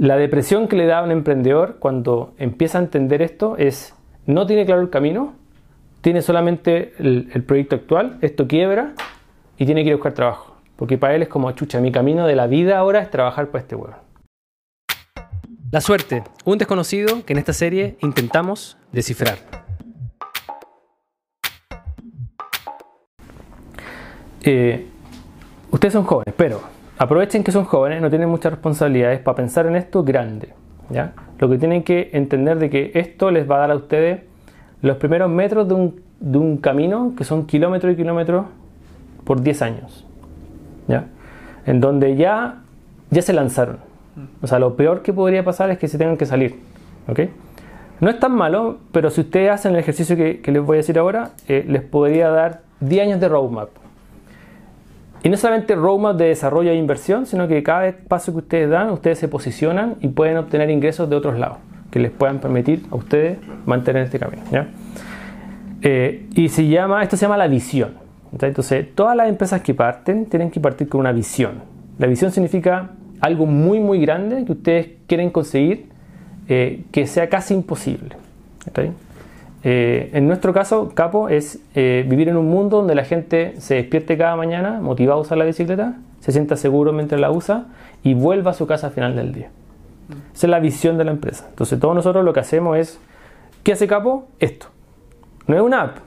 La 0.00 0.16
depresión 0.16 0.66
que 0.66 0.76
le 0.76 0.86
da 0.86 1.00
a 1.00 1.02
un 1.02 1.10
emprendedor 1.10 1.76
cuando 1.78 2.32
empieza 2.38 2.78
a 2.78 2.80
entender 2.80 3.20
esto 3.20 3.58
es, 3.58 3.94
no 4.24 4.46
tiene 4.46 4.64
claro 4.64 4.80
el 4.80 4.88
camino, 4.88 5.34
tiene 6.00 6.22
solamente 6.22 6.94
el, 6.96 7.28
el 7.34 7.42
proyecto 7.44 7.76
actual, 7.76 8.16
esto 8.22 8.48
quiebra 8.48 8.94
y 9.58 9.66
tiene 9.66 9.82
que 9.82 9.88
ir 9.88 9.92
a 9.92 9.96
buscar 9.96 10.14
trabajo. 10.14 10.56
Porque 10.76 10.96
para 10.96 11.14
él 11.14 11.20
es 11.20 11.28
como, 11.28 11.52
chucha, 11.52 11.80
mi 11.80 11.92
camino 11.92 12.26
de 12.26 12.34
la 12.34 12.46
vida 12.46 12.78
ahora 12.78 13.00
es 13.00 13.10
trabajar 13.10 13.48
para 13.48 13.60
este 13.60 13.76
huevo. 13.76 13.94
La 15.70 15.82
suerte, 15.82 16.24
un 16.46 16.56
desconocido 16.56 17.22
que 17.26 17.34
en 17.34 17.38
esta 17.38 17.52
serie 17.52 17.98
intentamos 18.00 18.78
descifrar. 18.92 19.36
Eh, 24.44 24.86
ustedes 25.70 25.92
son 25.92 26.04
jóvenes, 26.04 26.34
pero 26.38 26.79
aprovechen 27.00 27.42
que 27.42 27.50
son 27.50 27.64
jóvenes, 27.64 28.02
no 28.02 28.10
tienen 28.10 28.28
muchas 28.28 28.52
responsabilidades 28.52 29.20
para 29.20 29.34
pensar 29.34 29.64
en 29.64 29.74
esto 29.74 30.04
grande. 30.04 30.50
¿ya? 30.90 31.14
Lo 31.38 31.48
que 31.48 31.56
tienen 31.56 31.82
que 31.82 32.10
entender 32.12 32.58
de 32.58 32.68
que 32.68 32.90
esto 32.92 33.30
les 33.30 33.50
va 33.50 33.56
a 33.56 33.58
dar 33.60 33.70
a 33.70 33.76
ustedes 33.76 34.20
los 34.82 34.98
primeros 34.98 35.30
metros 35.30 35.66
de 35.66 35.72
un, 35.72 36.02
de 36.20 36.36
un 36.36 36.58
camino 36.58 37.14
que 37.16 37.24
son 37.24 37.46
kilómetros 37.46 37.94
y 37.94 37.96
kilómetros 37.96 38.44
por 39.24 39.40
10 39.40 39.62
años. 39.62 40.06
¿ya? 40.88 41.06
En 41.64 41.80
donde 41.80 42.16
ya, 42.16 42.56
ya 43.08 43.22
se 43.22 43.32
lanzaron. 43.32 43.78
O 44.42 44.46
sea, 44.46 44.58
lo 44.58 44.76
peor 44.76 45.00
que 45.00 45.14
podría 45.14 45.42
pasar 45.42 45.70
es 45.70 45.78
que 45.78 45.88
se 45.88 45.96
tengan 45.96 46.18
que 46.18 46.26
salir. 46.26 46.56
No 48.00 48.10
es 48.10 48.20
tan 48.20 48.32
malo, 48.32 48.76
pero 48.92 49.08
si 49.08 49.22
ustedes 49.22 49.50
hacen 49.50 49.72
el 49.72 49.78
ejercicio 49.78 50.16
que, 50.16 50.42
que 50.42 50.52
les 50.52 50.62
voy 50.62 50.76
a 50.76 50.78
decir 50.78 50.98
ahora, 50.98 51.30
eh, 51.48 51.64
les 51.66 51.80
podría 51.80 52.28
dar 52.28 52.60
10 52.80 53.06
años 53.06 53.20
de 53.20 53.28
roadmap. 53.30 53.70
Y 55.22 55.28
no 55.28 55.36
solamente 55.36 55.74
roadmap 55.74 56.16
de 56.16 56.26
desarrollo 56.26 56.70
e 56.70 56.74
inversión, 56.76 57.26
sino 57.26 57.46
que 57.46 57.62
cada 57.62 57.92
paso 57.92 58.32
que 58.32 58.38
ustedes 58.38 58.70
dan, 58.70 58.90
ustedes 58.90 59.18
se 59.18 59.28
posicionan 59.28 59.96
y 60.00 60.08
pueden 60.08 60.38
obtener 60.38 60.70
ingresos 60.70 61.10
de 61.10 61.16
otros 61.16 61.38
lados 61.38 61.58
que 61.90 61.98
les 61.98 62.10
puedan 62.10 62.38
permitir 62.38 62.84
a 62.90 62.96
ustedes 62.96 63.38
mantener 63.66 64.04
este 64.04 64.18
camino. 64.18 64.42
¿ya? 64.50 64.68
Eh, 65.82 66.26
y 66.34 66.48
se 66.48 66.66
llama, 66.66 67.02
esto 67.02 67.16
se 67.16 67.22
llama 67.22 67.36
la 67.36 67.48
visión. 67.48 67.94
Entonces, 68.32 68.94
todas 68.94 69.16
las 69.16 69.28
empresas 69.28 69.60
que 69.60 69.74
parten 69.74 70.26
tienen 70.26 70.50
que 70.50 70.60
partir 70.60 70.88
con 70.88 71.00
una 71.00 71.12
visión. 71.12 71.62
La 71.98 72.06
visión 72.06 72.30
significa 72.30 72.90
algo 73.20 73.44
muy, 73.44 73.80
muy 73.80 74.00
grande 74.00 74.44
que 74.44 74.52
ustedes 74.52 74.88
quieren 75.06 75.30
conseguir 75.30 75.86
eh, 76.48 76.84
que 76.92 77.06
sea 77.06 77.28
casi 77.28 77.54
imposible. 77.54 78.16
Eh, 79.62 80.10
en 80.14 80.26
nuestro 80.26 80.52
caso, 80.52 80.92
Capo 80.94 81.28
es 81.28 81.58
eh, 81.74 82.04
vivir 82.08 82.28
en 82.28 82.36
un 82.36 82.48
mundo 82.48 82.78
donde 82.78 82.94
la 82.94 83.04
gente 83.04 83.54
se 83.58 83.74
despierte 83.74 84.16
cada 84.16 84.36
mañana 84.36 84.80
motivado 84.80 85.18
a 85.18 85.22
usar 85.22 85.38
la 85.38 85.44
bicicleta, 85.44 85.98
se 86.20 86.32
sienta 86.32 86.56
seguro 86.56 86.92
mientras 86.92 87.20
la 87.20 87.30
usa 87.30 87.66
y 88.02 88.14
vuelva 88.14 88.52
a 88.52 88.54
su 88.54 88.66
casa 88.66 88.88
al 88.88 88.92
final 88.92 89.16
del 89.16 89.32
día. 89.32 89.50
Esa 90.34 90.46
es 90.46 90.50
la 90.50 90.60
visión 90.60 90.98
de 90.98 91.04
la 91.04 91.10
empresa. 91.12 91.46
Entonces, 91.50 91.78
todos 91.78 91.94
nosotros 91.94 92.24
lo 92.24 92.32
que 92.32 92.40
hacemos 92.40 92.76
es, 92.78 92.98
¿qué 93.62 93.72
hace 93.72 93.86
Capo? 93.86 94.28
Esto. 94.38 94.66
No 95.46 95.56
es 95.56 95.62
una 95.62 95.82
app, 95.82 95.98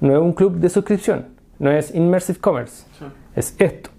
no 0.00 0.14
es 0.14 0.20
un 0.20 0.32
club 0.32 0.56
de 0.56 0.68
suscripción, 0.68 1.26
no 1.58 1.70
es 1.70 1.94
Immersive 1.94 2.38
Commerce, 2.38 2.86
sí. 2.98 3.04
es 3.36 3.54
esto. 3.58 3.90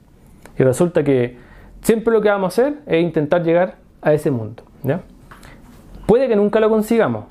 Y 0.57 0.63
resulta 0.63 1.03
que 1.03 1.37
siempre 1.81 2.13
lo 2.13 2.21
que 2.21 2.29
vamos 2.29 2.57
a 2.57 2.61
hacer 2.61 2.79
es 2.85 3.01
intentar 3.01 3.43
llegar 3.43 3.75
a 4.01 4.13
ese 4.13 4.31
mundo. 4.31 4.63
¿ya? 4.83 5.01
Puede 6.05 6.27
que 6.27 6.35
nunca 6.35 6.59
lo 6.59 6.69
consigamos. 6.69 7.25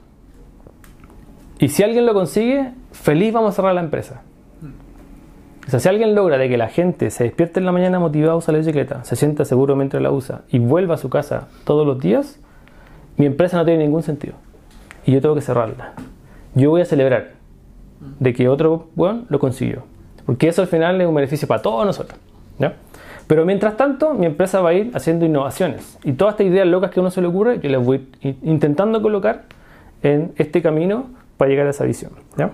Y 1.60 1.68
si 1.68 1.82
alguien 1.82 2.06
lo 2.06 2.14
consigue, 2.14 2.72
feliz 2.90 3.34
vamos 3.34 3.50
a 3.50 3.56
cerrar 3.56 3.74
la 3.74 3.82
empresa. 3.82 4.22
O 5.66 5.70
sea, 5.70 5.78
si 5.78 5.88
alguien 5.88 6.14
logra 6.14 6.38
de 6.38 6.48
que 6.48 6.56
la 6.56 6.68
gente 6.68 7.10
se 7.10 7.24
despierte 7.24 7.60
en 7.60 7.66
la 7.66 7.72
mañana 7.72 7.98
motivado 7.98 8.32
a 8.32 8.36
usar 8.36 8.54
la 8.54 8.60
bicicleta, 8.60 9.04
se 9.04 9.14
sienta 9.14 9.44
seguro 9.44 9.76
mientras 9.76 10.02
la 10.02 10.10
usa 10.10 10.40
y 10.50 10.58
vuelva 10.58 10.94
a 10.94 10.98
su 10.98 11.10
casa 11.10 11.48
todos 11.64 11.86
los 11.86 12.00
días, 12.00 12.40
mi 13.18 13.26
empresa 13.26 13.58
no 13.58 13.66
tiene 13.66 13.84
ningún 13.84 14.02
sentido. 14.02 14.34
Y 15.04 15.12
yo 15.12 15.20
tengo 15.20 15.34
que 15.34 15.42
cerrarla. 15.42 15.92
Yo 16.54 16.70
voy 16.70 16.80
a 16.80 16.86
celebrar 16.86 17.32
de 18.18 18.32
que 18.32 18.48
otro 18.48 18.88
bueno, 18.94 19.26
lo 19.28 19.38
consiguió. 19.38 19.84
Porque 20.24 20.48
eso 20.48 20.62
al 20.62 20.68
final 20.68 20.98
es 20.98 21.06
un 21.06 21.14
beneficio 21.14 21.46
para 21.46 21.60
todos 21.60 21.84
nosotros. 21.84 22.18
¿ya? 22.58 22.74
Pero 23.26 23.44
mientras 23.44 23.76
tanto, 23.76 24.14
mi 24.14 24.24
empresa 24.24 24.62
va 24.62 24.70
a 24.70 24.72
ir 24.72 24.90
haciendo 24.94 25.26
innovaciones. 25.26 25.98
Y 26.04 26.14
todas 26.14 26.34
estas 26.34 26.46
ideas 26.46 26.66
locas 26.66 26.90
que 26.90 27.00
a 27.00 27.02
uno 27.02 27.10
se 27.10 27.20
le 27.20 27.26
ocurre, 27.26 27.60
yo 27.60 27.68
las 27.68 27.84
voy 27.84 28.08
intentando 28.42 29.02
colocar 29.02 29.44
en 30.02 30.32
este 30.36 30.62
camino 30.62 31.19
para 31.40 31.48
llegar 31.48 31.66
a 31.66 31.70
esa 31.70 31.84
visión. 31.84 32.12
¿ya? 32.36 32.50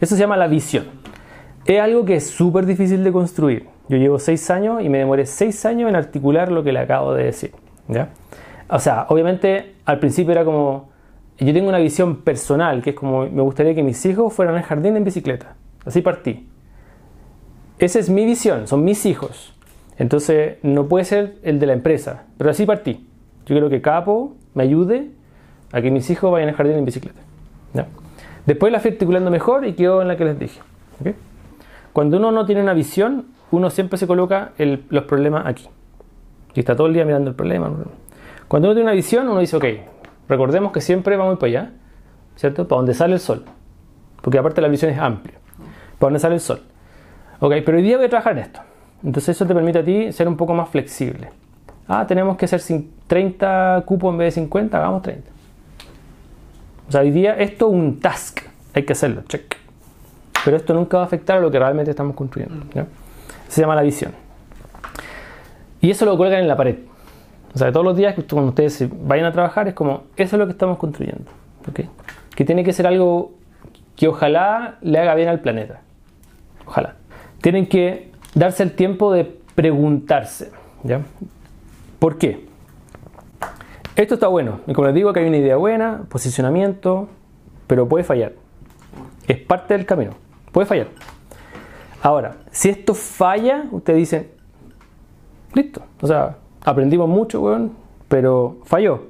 Eso 0.00 0.14
se 0.14 0.20
llama 0.20 0.36
la 0.36 0.46
visión. 0.46 0.84
Es 1.66 1.80
algo 1.80 2.04
que 2.04 2.14
es 2.14 2.28
súper 2.28 2.66
difícil 2.66 3.02
de 3.02 3.10
construir. 3.10 3.66
Yo 3.88 3.96
llevo 3.96 4.20
seis 4.20 4.48
años 4.48 4.80
y 4.80 4.88
me 4.88 4.98
demoré 4.98 5.26
seis 5.26 5.66
años 5.66 5.88
en 5.88 5.96
articular 5.96 6.52
lo 6.52 6.62
que 6.62 6.70
le 6.70 6.78
acabo 6.78 7.14
de 7.14 7.24
decir. 7.24 7.50
¿ya? 7.88 8.10
O 8.68 8.78
sea, 8.78 9.06
obviamente 9.08 9.74
al 9.84 9.98
principio 9.98 10.30
era 10.30 10.44
como, 10.44 10.90
yo 11.36 11.52
tengo 11.52 11.68
una 11.68 11.78
visión 11.78 12.18
personal, 12.22 12.80
que 12.80 12.90
es 12.90 12.96
como, 12.96 13.26
me 13.26 13.42
gustaría 13.42 13.74
que 13.74 13.82
mis 13.82 14.06
hijos 14.06 14.32
fueran 14.32 14.54
al 14.54 14.62
jardín 14.62 14.96
en 14.96 15.02
bicicleta. 15.02 15.56
Así 15.84 16.00
partí. 16.00 16.48
Esa 17.80 17.98
es 17.98 18.08
mi 18.08 18.24
visión, 18.24 18.68
son 18.68 18.84
mis 18.84 19.04
hijos. 19.04 19.52
Entonces 19.98 20.58
no 20.62 20.86
puede 20.86 21.04
ser 21.04 21.38
el 21.42 21.58
de 21.58 21.66
la 21.66 21.72
empresa, 21.72 22.26
pero 22.38 22.50
así 22.50 22.66
partí. 22.66 23.08
Yo 23.46 23.54
quiero 23.54 23.68
que 23.68 23.82
Capo 23.82 24.36
me 24.54 24.62
ayude 24.62 25.10
a 25.72 25.82
que 25.82 25.90
mis 25.90 26.08
hijos 26.08 26.30
vayan 26.30 26.50
al 26.50 26.54
jardín 26.54 26.76
en 26.76 26.84
bicicleta. 26.84 27.20
¿ya? 27.74 27.88
Después 28.46 28.72
la 28.72 28.80
fui 28.80 28.92
articulando 28.92 29.30
mejor 29.30 29.66
y 29.66 29.74
quedó 29.74 30.02
en 30.02 30.08
la 30.08 30.16
que 30.16 30.24
les 30.24 30.38
dije. 30.38 30.60
¿okay? 31.00 31.14
Cuando 31.92 32.16
uno 32.16 32.32
no 32.32 32.46
tiene 32.46 32.62
una 32.62 32.74
visión, 32.74 33.26
uno 33.50 33.70
siempre 33.70 33.98
se 33.98 34.06
coloca 34.06 34.52
el, 34.58 34.84
los 34.88 35.04
problemas 35.04 35.46
aquí. 35.46 35.68
Y 36.54 36.60
está 36.60 36.74
todo 36.74 36.86
el 36.86 36.94
día 36.94 37.04
mirando 37.04 37.30
el 37.30 37.36
problema. 37.36 37.70
Cuando 38.48 38.68
uno 38.68 38.74
tiene 38.74 38.88
una 38.88 38.94
visión, 38.94 39.28
uno 39.28 39.40
dice, 39.40 39.56
ok, 39.56 39.64
recordemos 40.28 40.72
que 40.72 40.80
siempre 40.80 41.16
vamos 41.16 41.38
para 41.38 41.48
allá, 41.48 41.70
¿cierto? 42.36 42.66
Para 42.66 42.78
donde 42.78 42.94
sale 42.94 43.14
el 43.14 43.20
sol. 43.20 43.44
Porque 44.20 44.38
aparte 44.38 44.60
la 44.60 44.68
visión 44.68 44.90
es 44.90 44.98
amplia. 44.98 45.38
Para 45.98 46.08
donde 46.08 46.18
sale 46.18 46.34
el 46.34 46.40
sol. 46.40 46.60
Ok, 47.40 47.54
pero 47.64 47.76
hoy 47.76 47.82
día 47.82 47.96
voy 47.96 48.06
a 48.06 48.08
trabajar 48.08 48.32
en 48.32 48.44
esto. 48.44 48.60
Entonces 49.04 49.36
eso 49.36 49.46
te 49.46 49.54
permite 49.54 49.78
a 49.80 49.84
ti 49.84 50.12
ser 50.12 50.28
un 50.28 50.36
poco 50.36 50.54
más 50.54 50.68
flexible. 50.68 51.30
Ah, 51.88 52.06
tenemos 52.06 52.36
que 52.36 52.44
hacer 52.44 52.60
30 53.06 53.82
cupos 53.84 54.12
en 54.12 54.18
vez 54.18 54.34
de 54.34 54.40
50, 54.42 54.78
hagamos 54.78 55.02
30. 55.02 55.30
O 56.92 56.94
sea, 56.94 57.00
hoy 57.00 57.10
día 57.10 57.32
esto 57.38 57.68
es 57.68 57.72
un 57.72 58.00
task, 58.00 58.40
hay 58.74 58.82
que 58.82 58.92
hacerlo, 58.92 59.22
check. 59.26 59.56
Pero 60.44 60.58
esto 60.58 60.74
nunca 60.74 60.98
va 60.98 61.04
a 61.04 61.06
afectar 61.06 61.38
a 61.38 61.40
lo 61.40 61.50
que 61.50 61.58
realmente 61.58 61.90
estamos 61.90 62.14
construyendo. 62.14 62.66
¿ya? 62.74 62.86
Se 63.48 63.62
llama 63.62 63.74
la 63.74 63.80
visión. 63.80 64.12
Y 65.80 65.90
eso 65.90 66.04
lo 66.04 66.18
cuelgan 66.18 66.40
en 66.40 66.48
la 66.48 66.54
pared. 66.54 66.76
O 67.54 67.58
sea, 67.58 67.72
todos 67.72 67.86
los 67.86 67.96
días 67.96 68.14
cuando 68.28 68.50
ustedes 68.50 68.90
vayan 69.06 69.24
a 69.24 69.32
trabajar 69.32 69.68
es 69.68 69.72
como, 69.72 70.02
eso 70.18 70.36
es 70.36 70.38
lo 70.38 70.44
que 70.44 70.52
estamos 70.52 70.76
construyendo. 70.76 71.24
¿okay? 71.66 71.88
Que 72.36 72.44
tiene 72.44 72.62
que 72.62 72.74
ser 72.74 72.86
algo 72.86 73.32
que 73.96 74.08
ojalá 74.08 74.76
le 74.82 74.98
haga 74.98 75.14
bien 75.14 75.28
al 75.28 75.40
planeta. 75.40 75.80
Ojalá. 76.66 76.96
Tienen 77.40 77.68
que 77.68 78.12
darse 78.34 78.64
el 78.64 78.72
tiempo 78.72 79.14
de 79.14 79.24
preguntarse. 79.54 80.50
¿ya? 80.82 81.00
¿Por 81.98 82.18
qué? 82.18 82.51
Esto 83.94 84.14
está 84.14 84.28
bueno. 84.28 84.60
Y 84.66 84.72
como 84.72 84.86
les 84.86 84.94
digo, 84.94 85.12
que 85.12 85.20
hay 85.20 85.26
una 85.26 85.36
idea 85.36 85.56
buena, 85.56 86.04
posicionamiento, 86.08 87.08
pero 87.66 87.88
puede 87.88 88.04
fallar. 88.04 88.32
Es 89.28 89.38
parte 89.38 89.74
del 89.74 89.84
camino. 89.84 90.12
Puede 90.50 90.66
fallar. 90.66 90.88
Ahora, 92.02 92.36
si 92.50 92.68
esto 92.68 92.94
falla, 92.94 93.66
ustedes 93.70 93.98
dicen, 93.98 94.30
listo. 95.54 95.82
O 96.00 96.06
sea, 96.06 96.36
aprendimos 96.64 97.08
mucho, 97.08 97.40
weón, 97.40 97.72
pero 98.08 98.58
falló. 98.64 99.02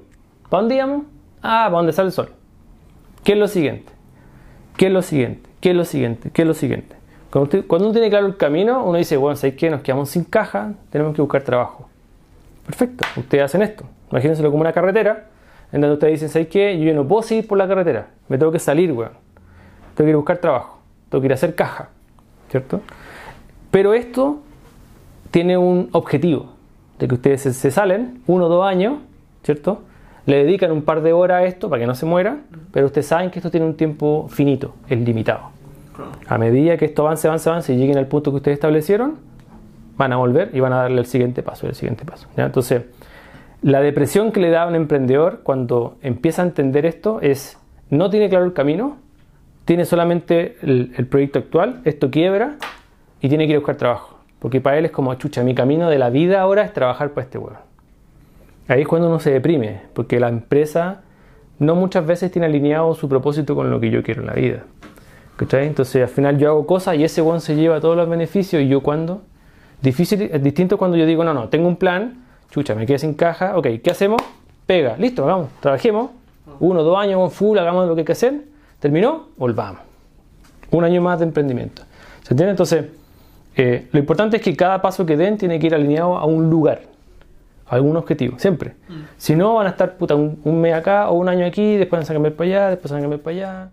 ¿Para 0.50 0.62
dónde 0.62 0.74
íbamos? 0.74 1.04
Ah, 1.42 1.64
para 1.66 1.76
dónde 1.76 1.92
sale 1.92 2.08
el 2.08 2.12
sol. 2.12 2.32
¿Qué 3.24 3.32
es 3.32 3.38
lo 3.38 3.48
siguiente? 3.48 3.92
¿Qué 4.76 4.86
es 4.88 4.92
lo 4.92 5.02
siguiente? 5.02 5.48
¿Qué 5.60 5.70
es 5.70 5.76
lo 5.76 5.84
siguiente? 5.84 6.30
¿Qué 6.30 6.42
es 6.42 6.48
lo 6.48 6.54
siguiente? 6.54 6.96
Cuando, 7.30 7.64
uno 7.68 7.92
tiene 7.92 8.10
claro 8.10 8.26
el 8.26 8.36
camino, 8.36 8.84
uno 8.84 8.98
dice, 8.98 9.16
bueno, 9.16 9.36
¿sabes 9.36 9.56
qué? 9.56 9.70
Nos 9.70 9.80
quedamos 9.80 10.10
sin 10.10 10.24
caja, 10.24 10.74
tenemos 10.90 11.14
que 11.14 11.22
buscar 11.22 11.42
trabajo. 11.42 11.88
Perfecto, 12.66 13.06
ustedes 13.16 13.44
hacen 13.44 13.62
esto. 13.62 13.84
Imagínenselo 14.12 14.50
como 14.50 14.60
una 14.60 14.72
carretera, 14.72 15.24
en 15.72 15.80
donde 15.80 15.94
ustedes 15.94 16.12
dicen, 16.14 16.28
¿sabes 16.28 16.48
qué? 16.48 16.78
Yo 16.78 16.94
no 16.94 17.08
puedo 17.08 17.22
seguir 17.22 17.48
por 17.48 17.58
la 17.58 17.66
carretera, 17.66 18.08
me 18.28 18.38
tengo 18.38 18.52
que 18.52 18.58
salir, 18.58 18.92
weón. 18.92 19.12
Tengo 19.94 20.06
que 20.06 20.10
ir 20.10 20.14
a 20.14 20.18
buscar 20.18 20.38
trabajo, 20.38 20.78
tengo 21.08 21.20
que 21.22 21.26
ir 21.26 21.32
a 21.32 21.34
hacer 21.34 21.54
caja, 21.54 21.88
¿cierto? 22.50 22.80
Pero 23.70 23.94
esto 23.94 24.40
tiene 25.30 25.56
un 25.56 25.88
objetivo, 25.92 26.52
de 26.98 27.08
que 27.08 27.14
ustedes 27.14 27.40
se, 27.40 27.70
salen, 27.70 28.20
uno 28.26 28.46
o 28.46 28.48
dos 28.48 28.66
años, 28.66 28.98
¿cierto? 29.42 29.82
Le 30.26 30.44
dedican 30.44 30.70
un 30.70 30.82
par 30.82 31.02
de 31.02 31.14
horas 31.14 31.42
a 31.42 31.44
esto 31.44 31.68
para 31.68 31.80
que 31.80 31.86
no 31.86 31.94
se 31.94 32.06
muera, 32.06 32.36
pero 32.70 32.86
ustedes 32.86 33.06
saben 33.06 33.30
que 33.30 33.38
esto 33.38 33.50
tiene 33.50 33.66
un 33.66 33.76
tiempo 33.76 34.28
finito, 34.28 34.74
es 34.88 35.00
limitado. 35.00 35.50
A 36.26 36.38
medida 36.38 36.76
que 36.76 36.84
esto 36.84 37.02
avance, 37.02 37.26
avance, 37.26 37.48
avance 37.48 37.72
y 37.72 37.76
lleguen 37.76 37.96
al 37.96 38.06
punto 38.06 38.30
que 38.30 38.36
ustedes 38.36 38.56
establecieron, 38.56 39.16
van 39.96 40.12
a 40.12 40.16
volver 40.16 40.50
y 40.52 40.60
van 40.60 40.72
a 40.74 40.82
darle 40.82 41.00
el 41.00 41.06
siguiente 41.06 41.42
paso, 41.42 41.66
el 41.66 41.74
siguiente 41.74 42.04
paso. 42.04 42.28
¿ya? 42.36 42.44
Entonces, 42.44 42.82
la 43.62 43.80
depresión 43.80 44.32
que 44.32 44.40
le 44.40 44.50
da 44.50 44.64
a 44.64 44.66
un 44.66 44.74
emprendedor 44.74 45.40
cuando 45.44 45.96
empieza 46.02 46.42
a 46.42 46.46
entender 46.46 46.84
esto 46.84 47.20
es, 47.20 47.58
no 47.90 48.10
tiene 48.10 48.28
claro 48.28 48.44
el 48.44 48.52
camino, 48.52 48.96
tiene 49.64 49.84
solamente 49.84 50.56
el, 50.62 51.06
proyecto 51.08 51.38
actual, 51.38 51.80
esto 51.84 52.10
quiebra 52.10 52.56
y 53.20 53.28
tiene 53.28 53.46
que 53.46 53.52
ir 53.52 53.56
a 53.56 53.60
buscar 53.60 53.76
trabajo. 53.76 54.18
Porque 54.40 54.60
para 54.60 54.78
él 54.78 54.84
es 54.84 54.90
como, 54.90 55.14
chucha, 55.14 55.44
mi 55.44 55.54
camino 55.54 55.88
de 55.88 55.98
la 55.98 56.10
vida 56.10 56.40
ahora 56.40 56.62
es 56.62 56.72
trabajar 56.72 57.10
para 57.10 57.24
este 57.24 57.38
huevo. 57.38 57.58
ahí 58.66 58.82
es 58.82 58.88
cuando 58.88 59.06
uno 59.06 59.20
se 59.20 59.30
deprime, 59.30 59.82
porque 59.94 60.18
la 60.18 60.28
empresa 60.28 61.02
no 61.60 61.76
muchas 61.76 62.04
veces 62.04 62.32
tiene 62.32 62.46
alineado 62.46 62.92
su 62.94 63.08
propósito 63.08 63.54
con 63.54 63.70
lo 63.70 63.78
que 63.78 63.90
yo 63.90 64.02
quiero 64.02 64.22
en 64.22 64.26
la 64.26 64.34
vida. 64.34 64.64
¿Cachai? 65.36 65.68
Entonces 65.68 66.02
al 66.02 66.08
final 66.08 66.36
yo 66.36 66.48
hago 66.48 66.66
cosas 66.66 66.96
y 66.96 67.04
ese 67.04 67.20
one 67.20 67.38
se 67.38 67.54
lleva 67.54 67.80
todos 67.80 67.96
los 67.96 68.08
beneficios 68.08 68.60
y 68.60 68.68
yo 68.68 68.82
cuando... 68.82 69.22
Difícil, 69.80 70.22
es 70.22 70.42
distinto 70.42 70.78
cuando 70.78 70.96
yo 70.96 71.06
digo, 71.06 71.24
no, 71.24 71.34
no, 71.34 71.48
tengo 71.48 71.66
un 71.66 71.76
plan, 71.76 72.21
chucha, 72.52 72.74
me 72.74 72.84
quedé 72.84 72.98
sin 72.98 73.14
caja, 73.14 73.56
ok, 73.56 73.66
¿qué 73.82 73.90
hacemos? 73.90 74.20
Pega, 74.66 74.94
listo, 74.98 75.24
vamos, 75.24 75.48
trabajemos, 75.60 76.10
uno, 76.60 76.82
dos 76.82 76.98
años, 76.98 77.32
full, 77.32 77.56
hagamos 77.56 77.88
lo 77.88 77.94
que 77.94 78.02
hay 78.02 78.04
que 78.04 78.12
hacer, 78.12 78.42
terminó, 78.78 79.28
volvamos. 79.38 79.80
Un 80.70 80.84
año 80.84 81.00
más 81.00 81.18
de 81.18 81.24
emprendimiento. 81.24 81.82
¿Se 82.22 82.34
entiende? 82.34 82.50
Entonces, 82.50 82.84
eh, 83.56 83.88
lo 83.90 83.98
importante 83.98 84.36
es 84.36 84.42
que 84.42 84.54
cada 84.54 84.82
paso 84.82 85.06
que 85.06 85.16
den 85.16 85.38
tiene 85.38 85.58
que 85.58 85.68
ir 85.68 85.74
alineado 85.74 86.18
a 86.18 86.26
un 86.26 86.50
lugar, 86.50 86.82
a 87.66 87.74
algún 87.74 87.96
objetivo, 87.96 88.38
siempre. 88.38 88.74
Si 89.16 89.34
no, 89.34 89.54
van 89.54 89.66
a 89.66 89.70
estar 89.70 89.96
puta, 89.96 90.14
un, 90.14 90.38
un 90.44 90.60
mes 90.60 90.74
acá 90.74 91.08
o 91.08 91.14
un 91.14 91.30
año 91.30 91.46
aquí, 91.46 91.76
después 91.76 92.00
van 92.00 92.10
a 92.10 92.12
cambiar 92.14 92.34
para 92.34 92.50
allá, 92.50 92.68
después 92.68 92.92
van 92.92 92.98
a 92.98 93.02
cambiar 93.02 93.20
para 93.22 93.36
allá. 93.36 93.70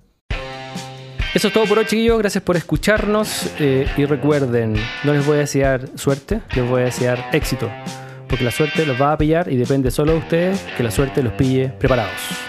Eso 1.35 1.47
es 1.49 1.53
todo 1.53 1.65
por 1.65 1.77
hoy, 1.77 1.85
chiquillos. 1.85 2.17
Gracias 2.17 2.43
por 2.43 2.55
escucharnos. 2.55 3.53
eh, 3.59 3.87
y 3.97 4.05
recuerden, 4.05 4.75
no 5.03 5.13
les 5.13 5.25
voy 5.27 5.35
a 5.35 5.39
desear 5.41 5.89
suerte, 5.95 6.39
les 6.55 6.67
voy 6.67 6.81
a 6.81 6.85
desear 6.85 7.25
éxito. 7.33 7.69
Porque 8.29 8.45
la 8.45 8.51
suerte 8.51 8.85
los 8.85 9.01
va 9.01 9.11
a 9.11 9.17
pillar 9.17 9.51
y 9.51 9.57
depende 9.57 9.91
solo 9.91 10.13
de 10.13 10.19
ustedes 10.19 10.65
que 10.77 10.83
la 10.83 10.91
suerte 10.91 11.23
los 11.23 11.33
pille 11.33 11.69
preparados. 11.79 12.49